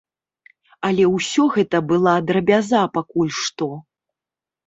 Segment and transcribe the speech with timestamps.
[0.87, 3.67] Але ўсё гэта была драбяза пакуль што.